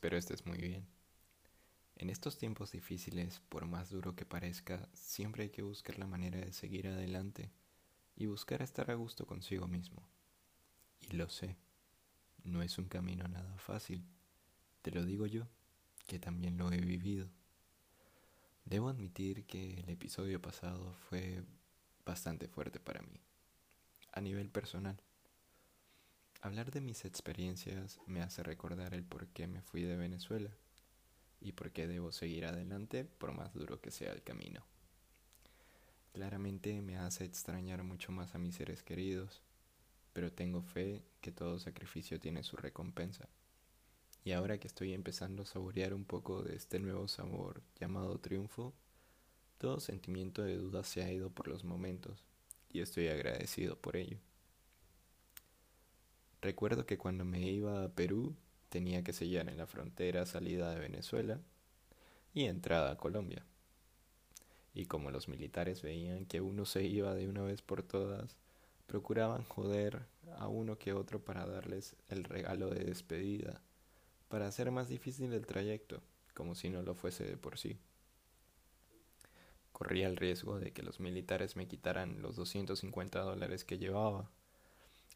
Espero 0.00 0.16
estés 0.16 0.46
muy 0.46 0.56
bien. 0.56 0.86
En 1.96 2.08
estos 2.08 2.38
tiempos 2.38 2.72
difíciles, 2.72 3.42
por 3.50 3.66
más 3.66 3.90
duro 3.90 4.16
que 4.16 4.24
parezca, 4.24 4.88
siempre 4.94 5.42
hay 5.42 5.50
que 5.50 5.60
buscar 5.60 5.98
la 5.98 6.06
manera 6.06 6.40
de 6.40 6.54
seguir 6.54 6.88
adelante 6.88 7.52
y 8.16 8.24
buscar 8.24 8.62
estar 8.62 8.90
a 8.90 8.94
gusto 8.94 9.26
consigo 9.26 9.68
mismo. 9.68 10.02
Y 11.02 11.16
lo 11.16 11.28
sé, 11.28 11.58
no 12.44 12.62
es 12.62 12.78
un 12.78 12.86
camino 12.86 13.28
nada 13.28 13.58
fácil. 13.58 14.02
Te 14.80 14.90
lo 14.90 15.04
digo 15.04 15.26
yo, 15.26 15.46
que 16.06 16.18
también 16.18 16.56
lo 16.56 16.72
he 16.72 16.80
vivido. 16.80 17.28
Debo 18.64 18.88
admitir 18.88 19.44
que 19.44 19.80
el 19.80 19.90
episodio 19.90 20.40
pasado 20.40 20.94
fue 21.10 21.44
bastante 22.06 22.48
fuerte 22.48 22.80
para 22.80 23.02
mí, 23.02 23.20
a 24.12 24.22
nivel 24.22 24.48
personal. 24.48 24.98
Hablar 26.42 26.70
de 26.70 26.80
mis 26.80 27.04
experiencias 27.04 28.00
me 28.06 28.22
hace 28.22 28.42
recordar 28.42 28.94
el 28.94 29.04
por 29.04 29.28
qué 29.28 29.46
me 29.46 29.60
fui 29.60 29.82
de 29.82 29.96
Venezuela 29.96 30.50
y 31.38 31.52
por 31.52 31.70
qué 31.70 31.86
debo 31.86 32.12
seguir 32.12 32.46
adelante 32.46 33.04
por 33.04 33.32
más 33.32 33.52
duro 33.52 33.82
que 33.82 33.90
sea 33.90 34.10
el 34.14 34.22
camino. 34.22 34.64
Claramente 36.14 36.80
me 36.80 36.96
hace 36.96 37.26
extrañar 37.26 37.82
mucho 37.82 38.10
más 38.10 38.34
a 38.34 38.38
mis 38.38 38.54
seres 38.54 38.82
queridos, 38.82 39.42
pero 40.14 40.32
tengo 40.32 40.62
fe 40.62 41.04
que 41.20 41.30
todo 41.30 41.58
sacrificio 41.58 42.18
tiene 42.18 42.42
su 42.42 42.56
recompensa. 42.56 43.28
Y 44.24 44.32
ahora 44.32 44.56
que 44.58 44.66
estoy 44.66 44.94
empezando 44.94 45.42
a 45.42 45.46
saborear 45.46 45.92
un 45.92 46.06
poco 46.06 46.42
de 46.42 46.56
este 46.56 46.78
nuevo 46.78 47.06
sabor 47.06 47.62
llamado 47.78 48.18
triunfo, 48.18 48.72
todo 49.58 49.78
sentimiento 49.78 50.42
de 50.42 50.56
duda 50.56 50.84
se 50.84 51.02
ha 51.02 51.12
ido 51.12 51.28
por 51.28 51.48
los 51.48 51.64
momentos 51.64 52.24
y 52.70 52.80
estoy 52.80 53.08
agradecido 53.08 53.76
por 53.76 53.96
ello. 53.96 54.18
Recuerdo 56.42 56.86
que 56.86 56.96
cuando 56.96 57.24
me 57.24 57.40
iba 57.40 57.84
a 57.84 57.88
Perú 57.90 58.34
tenía 58.70 59.04
que 59.04 59.12
sellar 59.12 59.48
en 59.50 59.58
la 59.58 59.66
frontera 59.66 60.24
salida 60.24 60.70
de 60.70 60.80
Venezuela 60.80 61.38
y 62.32 62.44
entrada 62.44 62.92
a 62.92 62.96
Colombia. 62.96 63.44
Y 64.72 64.86
como 64.86 65.10
los 65.10 65.28
militares 65.28 65.82
veían 65.82 66.24
que 66.24 66.40
uno 66.40 66.64
se 66.64 66.84
iba 66.84 67.14
de 67.14 67.28
una 67.28 67.42
vez 67.42 67.60
por 67.60 67.82
todas, 67.82 68.36
procuraban 68.86 69.44
joder 69.44 70.06
a 70.38 70.48
uno 70.48 70.78
que 70.78 70.94
otro 70.94 71.22
para 71.22 71.44
darles 71.44 71.96
el 72.08 72.24
regalo 72.24 72.70
de 72.70 72.84
despedida, 72.84 73.60
para 74.28 74.46
hacer 74.46 74.70
más 74.70 74.88
difícil 74.88 75.32
el 75.34 75.44
trayecto, 75.44 76.00
como 76.34 76.54
si 76.54 76.70
no 76.70 76.82
lo 76.82 76.94
fuese 76.94 77.24
de 77.24 77.36
por 77.36 77.58
sí. 77.58 77.78
Corría 79.72 80.06
el 80.06 80.16
riesgo 80.16 80.58
de 80.58 80.72
que 80.72 80.82
los 80.82 81.00
militares 81.00 81.56
me 81.56 81.66
quitaran 81.68 82.22
los 82.22 82.36
250 82.36 83.20
dólares 83.20 83.64
que 83.64 83.78
llevaba 83.78 84.30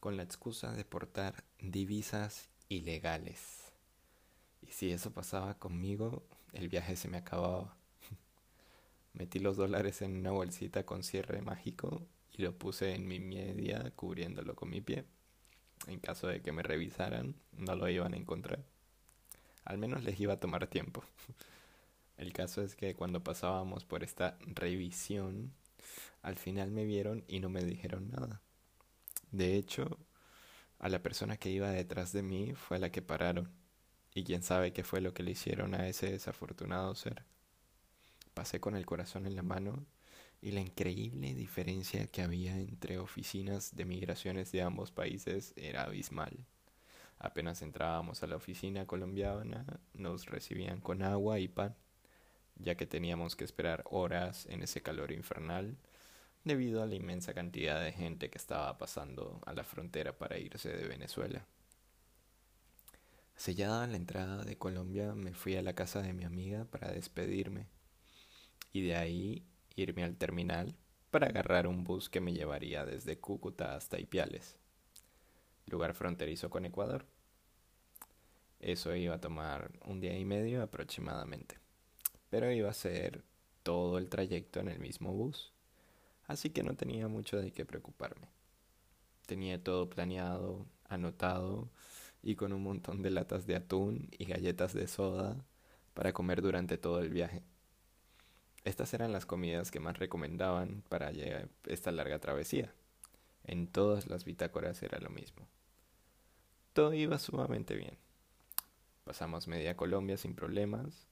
con 0.04 0.18
la 0.18 0.22
excusa 0.22 0.70
de 0.74 0.84
portar 0.84 1.44
divisas 1.58 2.50
ilegales. 2.68 3.72
Y 4.60 4.70
si 4.70 4.90
eso 4.90 5.14
pasaba 5.14 5.58
conmigo, 5.58 6.22
el 6.52 6.68
viaje 6.68 6.94
se 6.94 7.08
me 7.08 7.16
acababa. 7.16 7.74
Metí 9.14 9.38
los 9.38 9.56
dólares 9.56 10.02
en 10.02 10.14
una 10.14 10.30
bolsita 10.30 10.84
con 10.84 11.04
cierre 11.04 11.40
mágico 11.40 12.06
y 12.34 12.42
lo 12.42 12.52
puse 12.52 12.94
en 12.94 13.08
mi 13.08 13.18
media 13.18 13.92
cubriéndolo 13.96 14.54
con 14.54 14.68
mi 14.68 14.82
pie. 14.82 15.06
En 15.86 16.00
caso 16.00 16.26
de 16.26 16.42
que 16.42 16.52
me 16.52 16.62
revisaran, 16.62 17.34
no 17.52 17.74
lo 17.74 17.88
iban 17.88 18.12
a 18.12 18.18
encontrar. 18.18 18.62
Al 19.64 19.78
menos 19.78 20.04
les 20.04 20.20
iba 20.20 20.34
a 20.34 20.38
tomar 20.38 20.66
tiempo. 20.66 21.02
El 22.18 22.34
caso 22.34 22.60
es 22.60 22.76
que 22.76 22.94
cuando 22.94 23.24
pasábamos 23.24 23.86
por 23.86 24.04
esta 24.04 24.36
revisión, 24.40 25.54
al 26.20 26.36
final 26.36 26.72
me 26.72 26.84
vieron 26.84 27.24
y 27.26 27.40
no 27.40 27.48
me 27.48 27.64
dijeron 27.64 28.10
nada. 28.10 28.42
De 29.34 29.56
hecho, 29.56 29.98
a 30.78 30.88
la 30.88 31.02
persona 31.02 31.36
que 31.38 31.50
iba 31.50 31.68
detrás 31.68 32.12
de 32.12 32.22
mí 32.22 32.54
fue 32.54 32.76
a 32.76 32.80
la 32.80 32.92
que 32.92 33.02
pararon, 33.02 33.50
y 34.14 34.22
quién 34.22 34.44
sabe 34.44 34.72
qué 34.72 34.84
fue 34.84 35.00
lo 35.00 35.12
que 35.12 35.24
le 35.24 35.32
hicieron 35.32 35.74
a 35.74 35.88
ese 35.88 36.08
desafortunado 36.08 36.94
ser. 36.94 37.24
Pasé 38.32 38.60
con 38.60 38.76
el 38.76 38.86
corazón 38.86 39.26
en 39.26 39.34
la 39.34 39.42
mano 39.42 39.84
y 40.40 40.52
la 40.52 40.60
increíble 40.60 41.34
diferencia 41.34 42.06
que 42.06 42.22
había 42.22 42.56
entre 42.60 43.00
oficinas 43.00 43.74
de 43.74 43.84
migraciones 43.84 44.52
de 44.52 44.62
ambos 44.62 44.92
países 44.92 45.52
era 45.56 45.82
abismal. 45.82 46.46
Apenas 47.18 47.60
entrábamos 47.62 48.22
a 48.22 48.28
la 48.28 48.36
oficina 48.36 48.86
colombiana, 48.86 49.80
nos 49.94 50.26
recibían 50.26 50.80
con 50.80 51.02
agua 51.02 51.40
y 51.40 51.48
pan, 51.48 51.74
ya 52.54 52.76
que 52.76 52.86
teníamos 52.86 53.34
que 53.34 53.42
esperar 53.42 53.82
horas 53.90 54.46
en 54.46 54.62
ese 54.62 54.80
calor 54.80 55.10
infernal 55.10 55.76
debido 56.44 56.82
a 56.82 56.86
la 56.86 56.94
inmensa 56.94 57.32
cantidad 57.32 57.82
de 57.82 57.92
gente 57.92 58.28
que 58.28 58.38
estaba 58.38 58.76
pasando 58.76 59.40
a 59.46 59.54
la 59.54 59.64
frontera 59.64 60.16
para 60.16 60.38
irse 60.38 60.68
de 60.68 60.86
Venezuela. 60.86 61.46
Sellada 63.34 63.86
la 63.86 63.96
entrada 63.96 64.44
de 64.44 64.56
Colombia, 64.56 65.14
me 65.14 65.32
fui 65.32 65.56
a 65.56 65.62
la 65.62 65.74
casa 65.74 66.02
de 66.02 66.12
mi 66.12 66.24
amiga 66.24 66.66
para 66.66 66.92
despedirme 66.92 67.66
y 68.72 68.82
de 68.82 68.96
ahí 68.96 69.46
irme 69.74 70.04
al 70.04 70.16
terminal 70.16 70.76
para 71.10 71.28
agarrar 71.28 71.66
un 71.66 71.82
bus 71.82 72.10
que 72.10 72.20
me 72.20 72.34
llevaría 72.34 72.84
desde 72.84 73.18
Cúcuta 73.18 73.74
hasta 73.74 73.98
Ipiales, 73.98 74.56
lugar 75.66 75.94
fronterizo 75.94 76.50
con 76.50 76.66
Ecuador. 76.66 77.06
Eso 78.60 78.94
iba 78.94 79.14
a 79.14 79.20
tomar 79.20 79.72
un 79.84 80.00
día 80.00 80.16
y 80.16 80.24
medio 80.24 80.62
aproximadamente, 80.62 81.58
pero 82.30 82.52
iba 82.52 82.70
a 82.70 82.74
ser 82.74 83.24
todo 83.62 83.98
el 83.98 84.08
trayecto 84.08 84.60
en 84.60 84.68
el 84.68 84.78
mismo 84.78 85.12
bus 85.12 85.53
así 86.26 86.50
que 86.50 86.62
no 86.62 86.74
tenía 86.74 87.08
mucho 87.08 87.40
de 87.40 87.52
qué 87.52 87.64
preocuparme. 87.64 88.28
Tenía 89.26 89.62
todo 89.62 89.88
planeado, 89.88 90.66
anotado 90.88 91.70
y 92.22 92.36
con 92.36 92.52
un 92.52 92.62
montón 92.62 93.02
de 93.02 93.10
latas 93.10 93.46
de 93.46 93.56
atún 93.56 94.08
y 94.18 94.24
galletas 94.24 94.72
de 94.72 94.86
soda 94.86 95.36
para 95.94 96.12
comer 96.12 96.42
durante 96.42 96.78
todo 96.78 97.00
el 97.00 97.10
viaje. 97.10 97.42
Estas 98.64 98.94
eran 98.94 99.12
las 99.12 99.26
comidas 99.26 99.70
que 99.70 99.80
más 99.80 99.98
recomendaban 99.98 100.82
para 100.88 101.12
esta 101.66 101.92
larga 101.92 102.18
travesía. 102.18 102.72
En 103.44 103.66
todas 103.66 104.06
las 104.06 104.24
bitácoras 104.24 104.82
era 104.82 104.98
lo 104.98 105.10
mismo. 105.10 105.46
Todo 106.72 106.94
iba 106.94 107.18
sumamente 107.18 107.74
bien. 107.74 107.98
Pasamos 109.04 109.48
media 109.48 109.76
Colombia 109.76 110.16
sin 110.16 110.34
problemas 110.34 111.06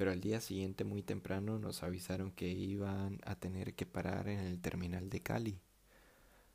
pero 0.00 0.12
al 0.12 0.22
día 0.22 0.40
siguiente 0.40 0.84
muy 0.84 1.02
temprano 1.02 1.58
nos 1.58 1.82
avisaron 1.82 2.30
que 2.30 2.48
iban 2.48 3.20
a 3.26 3.34
tener 3.34 3.74
que 3.74 3.84
parar 3.84 4.28
en 4.28 4.38
el 4.38 4.58
terminal 4.58 5.10
de 5.10 5.20
Cali 5.20 5.60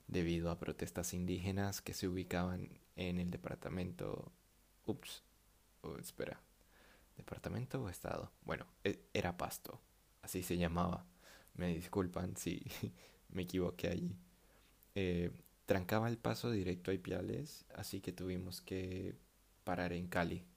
debido 0.08 0.50
a 0.50 0.58
protestas 0.58 1.14
indígenas 1.14 1.80
que 1.80 1.94
se 1.94 2.08
ubicaban 2.08 2.70
en 2.96 3.20
el 3.20 3.30
departamento 3.30 4.32
ups 4.88 5.22
espera 6.00 6.42
departamento 7.18 7.84
o 7.84 7.90
estado. 7.90 8.32
Bueno 8.42 8.66
e, 8.84 9.00
era 9.14 9.38
Pasto 9.38 9.80
así 10.24 10.42
se 10.42 10.58
llamaba. 10.58 11.06
Me 11.54 11.68
disculpan 11.68 12.36
si 12.38 12.66
me 13.30 13.44
equivoqué 13.44 13.90
allí. 13.90 14.18
Eh, 14.96 15.30
trancaba 15.68 16.10
el 16.10 16.18
paso 16.18 16.50
directo 16.50 16.90
a 16.90 16.96
Ipiales 16.96 17.64
así 17.76 18.02
que 18.02 18.12
tuvimos 18.12 18.62
que 18.62 19.14
parar 19.64 19.94
en 19.94 20.08
Cali 20.08 20.48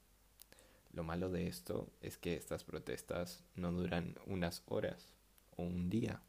lo 0.98 1.04
malo 1.04 1.30
de 1.30 1.46
esto 1.46 1.92
es 2.00 2.18
que 2.18 2.34
estas 2.34 2.64
protestas 2.64 3.44
no 3.54 3.70
duran 3.70 4.16
unas 4.26 4.64
horas 4.66 5.14
o 5.56 5.62
un 5.62 5.88
día, 5.88 6.22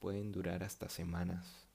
pueden 0.00 0.32
durar 0.32 0.64
hasta 0.64 0.88
semanas. 0.88 1.68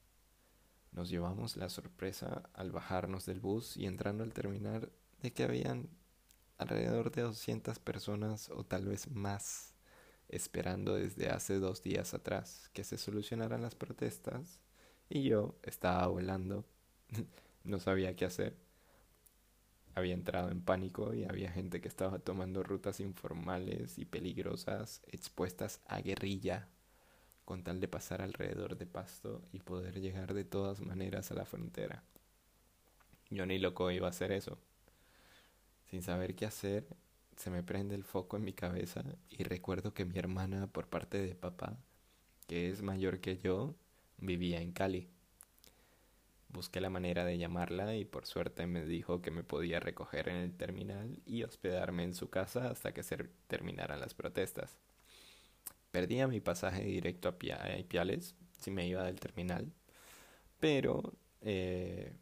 Nos 0.91 1.07
llevamos 1.07 1.55
la 1.55 1.69
sorpresa 1.69 2.49
al 2.53 2.73
bajarnos 2.73 3.25
del 3.25 3.39
bus 3.39 3.77
y 3.77 3.85
entrando 3.85 4.25
al 4.25 4.33
terminal 4.33 4.91
de 5.21 5.31
que 5.31 5.43
habían 5.43 5.87
alrededor 6.57 7.11
de 7.11 7.21
200 7.21 7.79
personas 7.79 8.49
o 8.49 8.65
tal 8.65 8.87
vez 8.87 9.09
más 9.09 9.73
esperando 10.27 10.95
desde 10.95 11.29
hace 11.29 11.59
dos 11.59 11.81
días 11.81 12.13
atrás 12.13 12.69
que 12.73 12.83
se 12.83 12.97
solucionaran 12.97 13.61
las 13.61 13.75
protestas 13.75 14.59
y 15.07 15.23
yo 15.23 15.55
estaba 15.63 16.07
volando, 16.07 16.65
no 17.63 17.79
sabía 17.79 18.17
qué 18.17 18.25
hacer 18.25 18.57
había 19.95 20.13
entrado 20.13 20.51
en 20.51 20.61
pánico 20.61 21.13
y 21.13 21.25
había 21.25 21.51
gente 21.51 21.81
que 21.81 21.87
estaba 21.87 22.19
tomando 22.19 22.63
rutas 22.63 22.99
informales 22.99 23.97
y 23.97 24.05
peligrosas 24.05 25.01
expuestas 25.07 25.81
a 25.87 25.99
guerrilla 26.01 26.67
con 27.45 27.63
tal 27.63 27.79
de 27.79 27.87
pasar 27.87 28.21
alrededor 28.21 28.77
de 28.77 28.85
Pasto 28.85 29.41
y 29.51 29.59
poder 29.59 29.99
llegar 29.99 30.33
de 30.33 30.45
todas 30.45 30.79
maneras 30.81 31.31
a 31.31 31.35
la 31.35 31.45
frontera. 31.45 32.03
Yo 33.29 33.45
ni 33.45 33.59
loco 33.59 33.91
iba 33.91 34.07
a 34.07 34.11
hacer 34.11 34.31
eso. 34.31 34.57
Sin 35.89 36.01
saber 36.01 36.35
qué 36.35 36.45
hacer, 36.45 36.87
se 37.35 37.49
me 37.49 37.63
prende 37.63 37.95
el 37.95 38.03
foco 38.03 38.37
en 38.37 38.43
mi 38.43 38.53
cabeza 38.53 39.03
y 39.29 39.43
recuerdo 39.43 39.93
que 39.93 40.05
mi 40.05 40.17
hermana 40.17 40.67
por 40.67 40.87
parte 40.87 41.17
de 41.17 41.35
papá, 41.35 41.77
que 42.47 42.69
es 42.69 42.81
mayor 42.81 43.19
que 43.19 43.37
yo, 43.37 43.75
vivía 44.17 44.61
en 44.61 44.71
Cali. 44.71 45.09
Busqué 46.53 46.81
la 46.81 46.89
manera 46.89 47.23
de 47.23 47.37
llamarla 47.37 47.95
y 47.95 48.03
por 48.03 48.25
suerte 48.25 48.67
me 48.67 48.83
dijo 48.83 49.21
que 49.21 49.31
me 49.31 49.43
podía 49.43 49.79
recoger 49.79 50.27
en 50.27 50.35
el 50.35 50.53
terminal 50.57 51.21
y 51.25 51.43
hospedarme 51.43 52.03
en 52.03 52.13
su 52.13 52.29
casa 52.29 52.69
hasta 52.69 52.93
que 52.93 53.03
se 53.03 53.17
terminaran 53.47 54.01
las 54.01 54.13
protestas. 54.13 54.77
Perdía 55.91 56.27
mi 56.27 56.41
pasaje 56.41 56.83
directo 56.83 57.29
a, 57.29 57.77
Ipiales 57.77 58.35
si 58.59 58.69
me 58.69 58.85
iba 58.87 59.03
del 59.03 59.19
terminal, 59.19 59.71
pero 60.59 61.13
eh, 61.41 62.13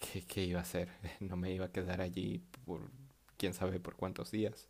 ¿qué, 0.00 0.22
¿qué, 0.22 0.44
iba 0.44 0.60
a 0.60 0.62
hacer? 0.62 0.88
No 1.20 1.36
me 1.36 1.52
iba 1.52 1.66
a 1.66 1.72
quedar 1.72 2.00
allí 2.00 2.40
por 2.64 2.82
quién 3.36 3.54
sabe 3.54 3.80
por 3.80 3.96
cuántos 3.96 4.30
días. 4.30 4.68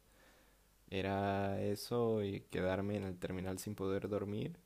Era 0.91 1.61
eso 1.61 2.23
y 2.23 2.41
quedarme 2.41 2.97
en 2.97 3.05
el 3.05 3.19
terminal 3.19 3.59
sin 3.59 3.75
poder 3.75 4.09
dormir, 4.09 4.59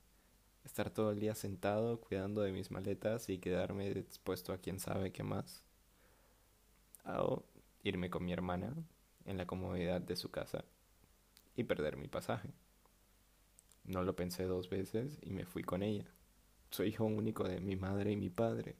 estar 0.64 0.90
todo 0.90 1.10
el 1.10 1.20
día 1.20 1.34
sentado 1.34 2.00
cuidando 2.00 2.42
de 2.42 2.52
mis 2.52 2.70
maletas 2.70 3.28
y 3.28 3.38
quedarme 3.38 3.90
expuesto 3.90 4.52
a 4.52 4.58
quién 4.58 4.80
sabe 4.80 5.12
qué 5.12 5.22
más. 5.22 5.62
O 7.04 7.42
irme 7.82 8.10
con 8.10 8.24
mi 8.24 8.32
hermana 8.32 8.74
en 9.24 9.36
la 9.36 9.46
comodidad 9.46 10.00
de 10.00 10.16
su 10.16 10.30
casa 10.30 10.64
y 11.56 11.64
perder 11.64 11.96
mi 11.96 12.08
pasaje. 12.08 12.50
No 13.84 14.02
lo 14.02 14.14
pensé 14.14 14.44
dos 14.44 14.70
veces 14.70 15.18
y 15.22 15.30
me 15.30 15.44
fui 15.44 15.64
con 15.64 15.82
ella. 15.82 16.06
Soy 16.70 16.88
hijo 16.88 17.04
único 17.04 17.44
de 17.44 17.60
mi 17.60 17.76
madre 17.76 18.12
y 18.12 18.16
mi 18.16 18.30
padre, 18.30 18.76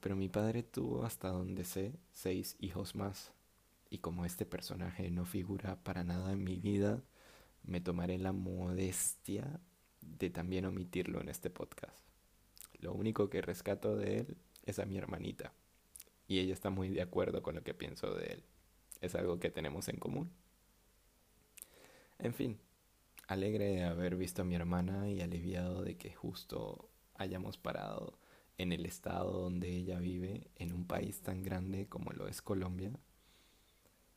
pero 0.00 0.16
mi 0.16 0.28
padre 0.28 0.62
tuvo 0.62 1.04
hasta 1.04 1.28
donde 1.28 1.64
sé 1.64 1.94
seis 2.12 2.56
hijos 2.58 2.94
más. 2.94 3.32
Y 3.88 3.98
como 3.98 4.24
este 4.24 4.44
personaje 4.44 5.10
no 5.10 5.24
figura 5.24 5.76
para 5.84 6.02
nada 6.02 6.32
en 6.32 6.42
mi 6.42 6.56
vida, 6.56 7.02
me 7.62 7.80
tomaré 7.80 8.18
la 8.18 8.32
modestia 8.32 9.60
también 10.30 10.64
omitirlo 10.64 11.20
en 11.20 11.28
este 11.28 11.50
podcast. 11.50 11.98
Lo 12.80 12.92
único 12.92 13.30
que 13.30 13.42
rescato 13.42 13.96
de 13.96 14.18
él 14.20 14.36
es 14.64 14.78
a 14.78 14.86
mi 14.86 14.98
hermanita, 14.98 15.52
y 16.26 16.38
ella 16.40 16.52
está 16.52 16.70
muy 16.70 16.88
de 16.88 17.02
acuerdo 17.02 17.42
con 17.42 17.54
lo 17.54 17.62
que 17.62 17.74
pienso 17.74 18.14
de 18.14 18.26
él. 18.26 18.44
Es 19.00 19.14
algo 19.14 19.38
que 19.38 19.50
tenemos 19.50 19.88
en 19.88 19.96
común. 19.96 20.30
En 22.18 22.34
fin, 22.34 22.58
alegre 23.26 23.66
de 23.66 23.84
haber 23.84 24.16
visto 24.16 24.42
a 24.42 24.44
mi 24.44 24.54
hermana 24.54 25.10
y 25.10 25.20
aliviado 25.20 25.82
de 25.82 25.96
que 25.96 26.12
justo 26.12 26.88
hayamos 27.14 27.56
parado 27.56 28.18
en 28.58 28.72
el 28.72 28.86
estado 28.86 29.32
donde 29.32 29.68
ella 29.70 29.98
vive, 29.98 30.50
en 30.56 30.72
un 30.72 30.86
país 30.86 31.20
tan 31.20 31.42
grande 31.42 31.86
como 31.88 32.12
lo 32.12 32.28
es 32.28 32.42
Colombia, 32.42 32.92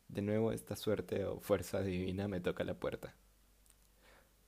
de 0.07 0.21
nuevo 0.21 0.51
esta 0.51 0.75
suerte 0.75 1.25
o 1.25 1.39
fuerza 1.39 1.81
divina 1.81 2.27
me 2.27 2.39
toca 2.39 2.63
la 2.63 2.75
puerta. 2.75 3.15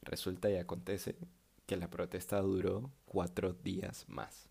Resulta 0.01 0.49
y 0.49 0.57
acontece 0.57 1.15
que 1.67 1.75
la 1.75 1.89
protesta 1.89 2.41
duró 2.41 2.91
cuatro 3.05 3.53
días 3.53 4.05
más. 4.07 4.47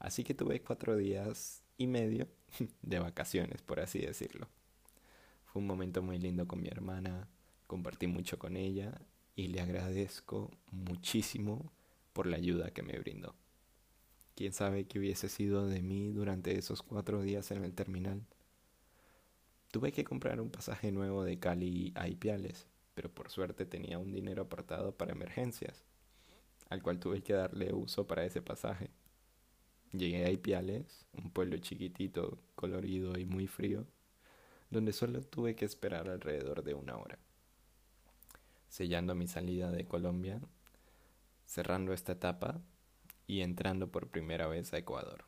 Así 0.00 0.24
que 0.24 0.34
tuve 0.34 0.62
cuatro 0.62 0.96
días 0.96 1.62
y 1.76 1.86
medio 1.86 2.26
de 2.82 2.98
vacaciones, 2.98 3.62
por 3.62 3.80
así 3.80 4.00
decirlo. 4.00 4.48
Fue 5.44 5.60
un 5.60 5.68
momento 5.68 6.02
muy 6.02 6.18
lindo 6.18 6.48
con 6.48 6.62
mi 6.62 6.68
hermana, 6.68 7.28
compartí 7.66 8.06
mucho 8.06 8.38
con 8.38 8.56
ella 8.56 8.98
y 9.36 9.48
le 9.48 9.60
agradezco 9.60 10.50
muchísimo 10.72 11.70
por 12.14 12.26
la 12.26 12.38
ayuda 12.38 12.70
que 12.70 12.82
me 12.82 12.98
brindó. 12.98 13.34
¿Quién 14.36 14.54
sabe 14.54 14.86
qué 14.86 14.98
hubiese 14.98 15.28
sido 15.28 15.66
de 15.66 15.82
mí 15.82 16.12
durante 16.12 16.56
esos 16.56 16.82
cuatro 16.82 17.20
días 17.20 17.50
en 17.50 17.62
el 17.62 17.74
terminal? 17.74 18.24
Tuve 19.70 19.92
que 19.92 20.04
comprar 20.04 20.40
un 20.40 20.50
pasaje 20.50 20.92
nuevo 20.92 21.24
de 21.24 21.38
Cali 21.38 21.92
a 21.94 22.08
Ipiales, 22.08 22.66
pero 23.00 23.14
por 23.14 23.30
suerte 23.30 23.64
tenía 23.64 23.98
un 23.98 24.12
dinero 24.12 24.42
apartado 24.42 24.92
para 24.92 25.12
emergencias, 25.12 25.86
al 26.68 26.82
cual 26.82 27.00
tuve 27.00 27.22
que 27.22 27.32
darle 27.32 27.72
uso 27.72 28.06
para 28.06 28.26
ese 28.26 28.42
pasaje. 28.42 28.90
Llegué 29.92 30.26
a 30.26 30.30
Ipiales, 30.30 31.06
un 31.14 31.30
pueblo 31.30 31.56
chiquitito, 31.56 32.38
colorido 32.54 33.18
y 33.18 33.24
muy 33.24 33.46
frío, 33.46 33.86
donde 34.68 34.92
solo 34.92 35.22
tuve 35.22 35.56
que 35.56 35.64
esperar 35.64 36.10
alrededor 36.10 36.62
de 36.62 36.74
una 36.74 36.98
hora. 36.98 37.18
Sellando 38.68 39.14
mi 39.14 39.26
salida 39.26 39.70
de 39.70 39.86
Colombia, 39.86 40.38
cerrando 41.46 41.94
esta 41.94 42.12
etapa 42.12 42.60
y 43.26 43.40
entrando 43.40 43.90
por 43.90 44.10
primera 44.10 44.46
vez 44.46 44.74
a 44.74 44.78
Ecuador 44.78 45.24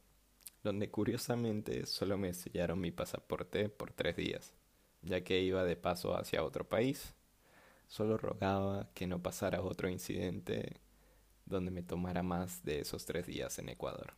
donde 0.63 0.91
curiosamente 0.91 1.87
solo 1.87 2.19
me 2.19 2.35
sellaron 2.35 2.81
mi 2.81 2.93
pasaporte 2.93 3.69
por 3.69 3.93
tres 3.93 4.15
días, 4.15 4.53
ya 5.01 5.25
que 5.25 5.41
iba 5.41 5.65
de 5.65 5.75
paso 5.75 6.17
hacia 6.17 6.45
otro 6.45 6.69
país. 6.69 7.17
Solo 7.87 8.17
rogaba 8.17 8.89
que 8.95 9.07
no 9.07 9.23
pasara 9.23 9.63
otro 9.63 9.89
incidente 9.89 10.81
donde 11.45 11.71
me 11.71 11.83
tomara 11.83 12.23
más 12.23 12.65
de 12.65 12.81
esos 12.81 13.05
tres 13.05 13.27
días 13.27 13.59
en 13.59 13.69
Ecuador. 13.69 14.15